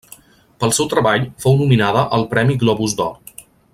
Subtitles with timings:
[0.61, 3.13] Pel seu treball fou nominada al premi Globus d'Or.